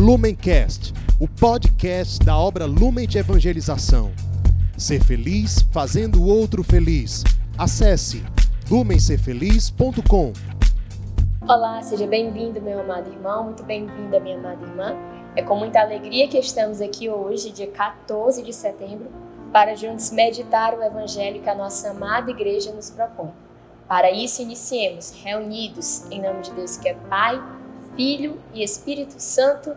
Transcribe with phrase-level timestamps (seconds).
[0.00, 4.10] Lumencast, o podcast da obra Lumen de Evangelização.
[4.74, 7.22] Ser feliz fazendo o outro feliz.
[7.58, 8.24] Acesse
[8.70, 10.32] lumencerfeliz.com.
[11.42, 14.96] Olá, seja bem-vindo, meu amado irmão, muito bem-vinda, minha amada irmã.
[15.36, 19.10] É com muita alegria que estamos aqui hoje, dia 14 de setembro,
[19.52, 23.32] para juntos meditar o evangelho que a nossa amada igreja nos propõe.
[23.86, 27.38] Para isso, iniciemos reunidos em nome de Deus que é Pai,
[27.94, 29.76] Filho e Espírito Santo.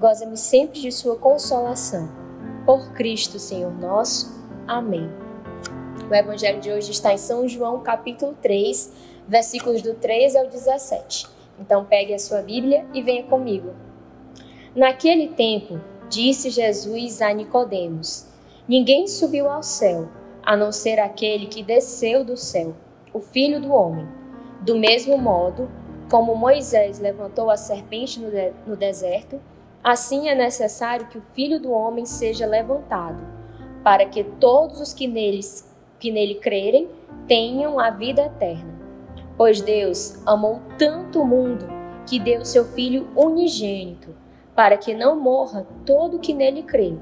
[0.00, 2.08] gozemos sempre de sua consolação.
[2.64, 4.34] Por Cristo, Senhor nosso.
[4.66, 5.10] Amém.
[6.10, 8.92] O evangelho de hoje está em São João, capítulo 3,
[9.28, 11.28] versículos do 13 ao 17.
[11.60, 13.74] Então pegue a sua Bíblia e venha comigo.
[14.74, 18.26] Naquele tempo, disse Jesus a Nicodemos:
[18.66, 20.08] Ninguém subiu ao céu,
[20.42, 22.74] a não ser aquele que desceu do céu,
[23.12, 24.08] o Filho do homem.
[24.62, 25.70] Do mesmo modo,
[26.10, 29.38] como Moisés levantou a serpente no, de no deserto,
[29.82, 33.22] Assim é necessário que o Filho do Homem seja levantado,
[33.82, 36.90] para que todos os que, neles, que nele crerem
[37.26, 38.78] tenham a vida eterna.
[39.38, 41.66] Pois Deus amou tanto o mundo
[42.06, 44.14] que deu seu Filho unigênito,
[44.54, 46.94] para que não morra todo o que nele crê,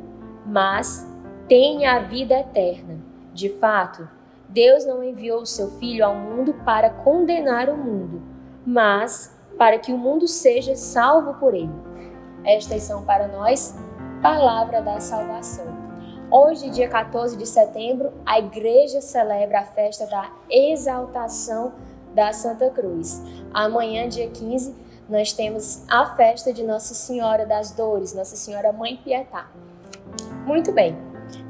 [0.47, 1.05] mas
[1.49, 3.01] tenha a vida eterna.
[3.34, 4.09] De fato,
[4.49, 8.23] Deus não enviou seu Filho ao mundo para condenar o mundo,
[8.65, 11.88] mas para que o mundo seja salvo por ele.
[12.49, 13.77] Estas são para nós
[14.23, 15.67] palavra da salvação.
[16.31, 21.75] Hoje, dia 14 de setembro, a igreja celebra a festa da exaltação
[22.15, 23.22] da Santa Cruz.
[23.53, 24.75] Amanhã, dia 15,
[25.11, 29.51] nós temos a festa de Nossa Senhora das Dores, Nossa Senhora Mãe Pietá.
[30.47, 30.97] Muito bem,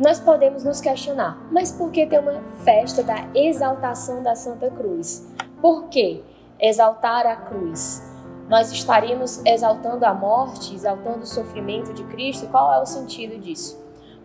[0.01, 5.25] nós podemos nos questionar, mas por que ter uma festa da exaltação da Santa Cruz?
[5.61, 6.25] Por que
[6.59, 8.18] exaltar a cruz?
[8.49, 12.47] Nós estaríamos exaltando a morte, exaltando o sofrimento de Cristo?
[12.49, 13.79] Qual é o sentido disso?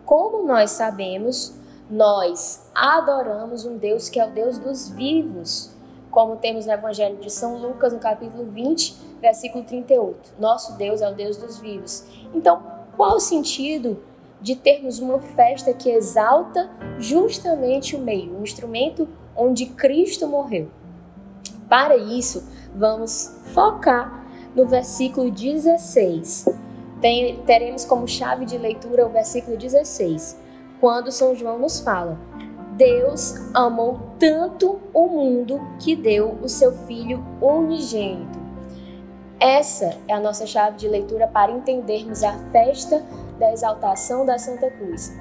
[0.04, 1.54] Como nós sabemos,
[1.90, 5.74] nós adoramos um Deus que é o Deus dos vivos,
[6.10, 10.34] como temos no Evangelho de São Lucas, no capítulo 20, versículo 38.
[10.38, 12.04] Nosso Deus é o Deus dos vivos.
[12.32, 12.62] Então,
[12.96, 14.02] qual o sentido
[14.40, 20.70] de termos uma festa que exalta justamente o meio, o instrumento onde Cristo morreu?
[21.68, 24.24] Para isso, vamos focar
[24.54, 26.48] no versículo 16.
[27.00, 30.38] Tem, teremos como chave de leitura o versículo 16,
[30.80, 32.18] quando São João nos fala:
[32.72, 38.42] Deus amou tanto o mundo que deu o seu Filho unigênito.
[39.38, 43.04] Essa é a nossa chave de leitura para entendermos a festa
[43.38, 45.12] da exaltação da Santa Cruz.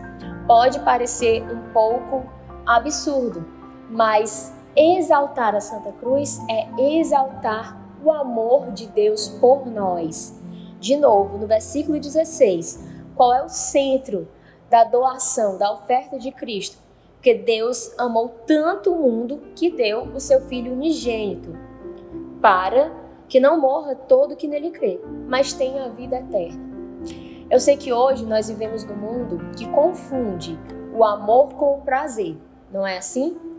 [0.48, 2.24] Pode parecer um pouco
[2.66, 3.46] absurdo,
[3.90, 10.36] mas Exaltar a Santa Cruz é exaltar o amor de Deus por nós.
[10.80, 12.84] De novo, no versículo 16,
[13.16, 14.28] qual é o centro
[14.72, 16.78] da doação, da oferta de Cristo?
[17.14, 21.56] Porque Deus amou tanto o mundo que deu o seu Filho unigênito,
[22.42, 22.92] para
[23.30, 26.74] que não morra todo que nele crê, mas tenha a vida eterna.
[27.48, 30.60] Eu sei que hoje nós vivemos num mundo que confunde
[30.92, 32.36] o amor com o prazer,
[32.72, 33.53] não é assim?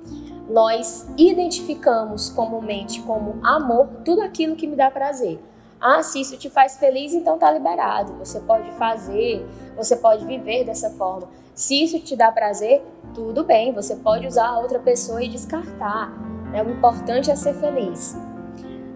[0.49, 5.41] Nós identificamos comumente como amor tudo aquilo que me dá prazer.
[5.81, 8.15] Ah, se isso te faz feliz, então tá liberado.
[8.15, 9.47] Você pode fazer,
[9.77, 11.29] você pode viver dessa forma.
[11.55, 12.83] Se isso te dá prazer,
[13.15, 16.11] tudo bem, você pode usar a outra pessoa e descartar.
[16.51, 16.63] Né?
[16.63, 18.17] O importante é ser feliz.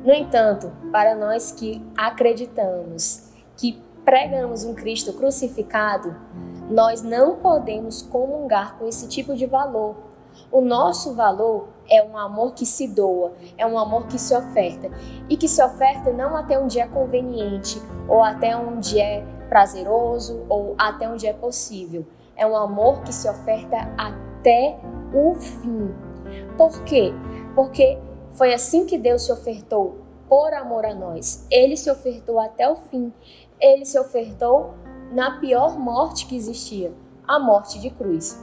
[0.04, 6.16] No entanto, para nós que acreditamos, que pregamos um Cristo crucificado,
[6.70, 9.96] nós não podemos comungar com esse tipo de valor
[10.50, 14.90] o nosso valor é um amor que se doa, é um amor que se oferta
[15.28, 20.74] e que se oferta não até onde é conveniente ou até onde é prazeroso ou
[20.78, 22.06] até onde é possível.
[22.36, 24.78] É um amor que se oferta até
[25.12, 25.94] o fim.
[26.56, 27.12] Por quê?
[27.54, 27.98] Porque
[28.32, 29.98] foi assim que Deus se ofertou
[30.28, 31.46] por amor a nós.
[31.50, 33.12] Ele se ofertou até o fim.
[33.60, 34.74] Ele se ofertou
[35.10, 36.92] na pior morte que existia,
[37.26, 38.38] a morte de cruz.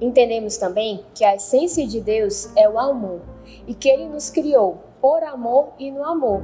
[0.00, 3.20] Entendemos também que a essência de Deus é o amor
[3.66, 6.42] e que ele nos criou por amor e no amor.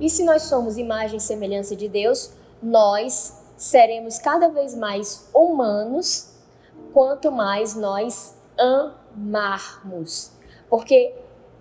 [0.00, 2.32] E se nós somos imagem e semelhança de Deus,
[2.62, 6.30] nós seremos cada vez mais humanos
[6.92, 10.32] quanto mais nós amarmos.
[10.68, 11.14] Porque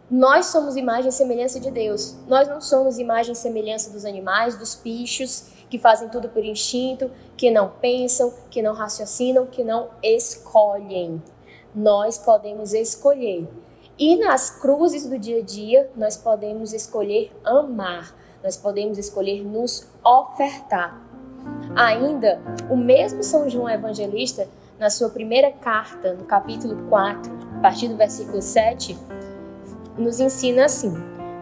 [0.10, 2.16] nós somos imagem e semelhança de Deus.
[2.28, 7.12] Nós não somos imagem e semelhança dos animais, dos bichos, que fazem tudo por instinto,
[7.38, 11.22] que não pensam, que não raciocinam, que não escolhem.
[11.74, 13.48] Nós podemos escolher.
[13.98, 19.88] E nas cruzes do dia a dia, nós podemos escolher amar, nós podemos escolher nos
[20.04, 21.02] ofertar.
[21.76, 24.48] Ainda, o mesmo São João Evangelista,
[24.80, 28.98] na sua primeira carta, no capítulo 4, a partir do versículo 7,
[29.98, 30.94] nos ensina assim: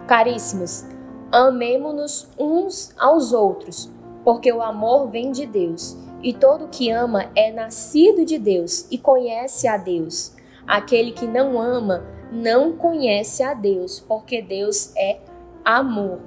[0.08, 0.84] Caríssimos,
[1.32, 3.90] amemo-nos uns aos outros,
[4.28, 8.98] porque o amor vem de Deus, e todo que ama é nascido de Deus e
[8.98, 10.36] conhece a Deus.
[10.68, 15.22] Aquele que não ama não conhece a Deus, porque Deus é
[15.64, 16.20] amor.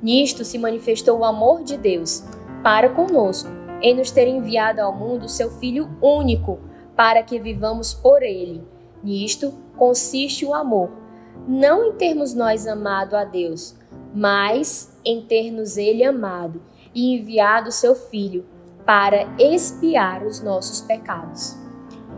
[0.00, 2.24] Nisto se manifestou o amor de Deus
[2.62, 3.50] para conosco,
[3.82, 6.58] em nos ter enviado ao mundo seu Filho único,
[6.96, 8.66] para que vivamos por ele.
[9.04, 11.02] Nisto consiste o amor
[11.46, 13.74] não em termos nós amado a Deus,
[14.14, 16.62] mas em termos Ele amado
[16.94, 18.44] e enviado seu Filho
[18.84, 21.56] para expiar os nossos pecados.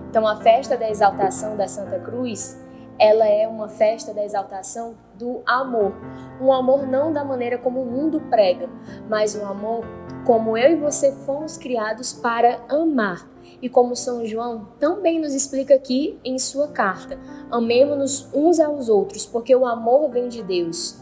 [0.09, 2.59] Então, a festa da exaltação da Santa Cruz,
[2.99, 5.93] ela é uma festa da exaltação do amor.
[6.41, 8.69] Um amor não da maneira como o mundo prega,
[9.09, 9.85] mas um amor
[10.25, 13.29] como eu e você fomos criados para amar
[13.61, 17.19] e como São João também nos explica aqui em sua carta.
[17.51, 20.99] Amemos-nos uns aos outros, porque o amor vem de Deus.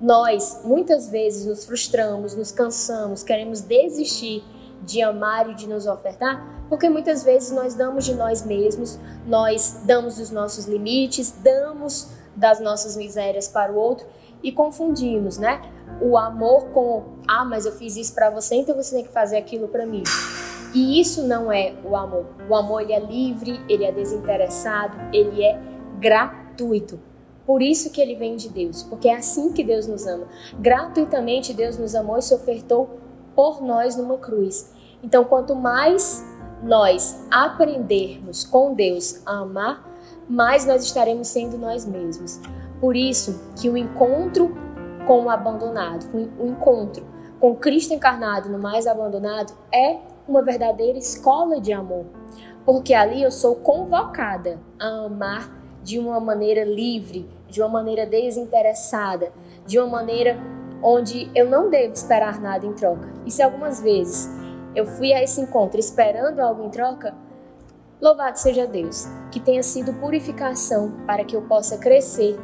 [0.00, 4.44] Nós muitas vezes nos frustramos, nos cansamos, queremos desistir
[4.82, 9.80] de amar e de nos ofertar, porque muitas vezes nós damos de nós mesmos, nós
[9.84, 14.06] damos dos nossos limites, damos das nossas misérias para o outro
[14.42, 15.62] e confundimos, né?
[16.00, 19.38] O amor com ah, mas eu fiz isso para você, então você tem que fazer
[19.38, 20.02] aquilo para mim.
[20.74, 22.26] E isso não é o amor.
[22.48, 25.58] O amor ele é livre, ele é desinteressado, ele é
[25.98, 27.00] gratuito.
[27.46, 30.26] Por isso que ele vem de Deus, porque é assim que Deus nos ama.
[30.58, 32.98] Gratuitamente Deus nos amou e se ofertou
[33.34, 34.72] por nós numa cruz.
[35.02, 36.24] Então, quanto mais
[36.62, 39.86] nós aprendermos com Deus a amar,
[40.28, 42.40] mais nós estaremos sendo nós mesmos.
[42.80, 44.54] Por isso que o encontro
[45.06, 47.06] com o abandonado, o encontro
[47.38, 52.06] com Cristo encarnado no mais abandonado é uma verdadeira escola de amor,
[52.64, 55.50] porque ali eu sou convocada a amar
[55.82, 59.32] de uma maneira livre, de uma maneira desinteressada,
[59.66, 60.38] de uma maneira
[60.82, 63.12] onde eu não devo esperar nada em troca.
[63.24, 64.28] E se algumas vezes
[64.74, 67.14] eu fui a esse encontro esperando algo em troca,
[68.00, 72.38] louvado seja Deus, que tenha sido purificação para que eu possa crescer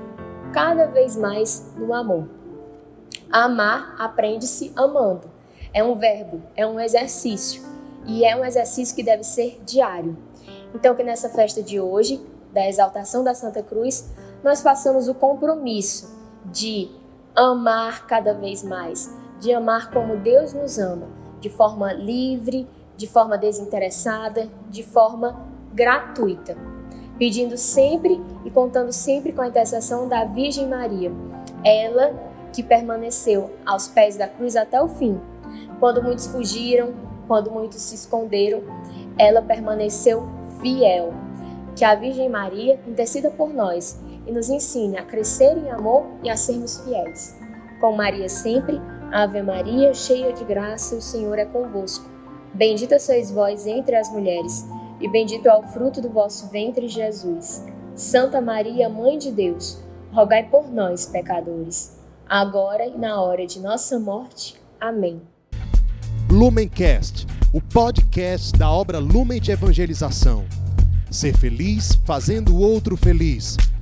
[0.52, 2.28] cada vez mais no amor.
[3.30, 5.30] Amar aprende-se amando.
[5.74, 7.62] É um verbo, é um exercício
[8.06, 10.16] e é um exercício que deve ser diário.
[10.74, 14.10] Então, que nessa festa de hoje, da exaltação da Santa Cruz,
[14.42, 16.12] nós façamos o compromisso
[16.44, 16.90] de
[17.34, 21.08] amar cada vez mais, de amar como Deus nos ama,
[21.40, 25.40] de forma livre, de forma desinteressada, de forma
[25.72, 26.56] gratuita,
[27.18, 31.10] pedindo sempre e contando sempre com a intercessão da Virgem Maria,
[31.64, 32.12] ela
[32.52, 35.18] que permaneceu aos pés da cruz até o fim.
[35.80, 36.92] Quando muitos fugiram,
[37.26, 38.62] quando muitos se esconderam,
[39.18, 40.28] ela permaneceu
[40.60, 41.14] fiel.
[41.74, 46.30] Que a Virgem Maria interceda por nós e nos ensine a crescer em amor e
[46.30, 47.36] a sermos fiéis.
[47.80, 48.80] Com Maria sempre,
[49.12, 52.08] Ave Maria, cheia de graça, o Senhor é convosco.
[52.54, 54.64] Bendita sois vós entre as mulheres,
[55.00, 57.64] e bendito é o fruto do vosso ventre, Jesus.
[57.94, 61.98] Santa Maria, Mãe de Deus, rogai por nós, pecadores,
[62.28, 64.60] agora e na hora de nossa morte.
[64.80, 65.20] Amém.
[66.30, 70.44] Lumencast, o podcast da obra Lumen de Evangelização.
[71.10, 73.56] Ser feliz fazendo o outro feliz.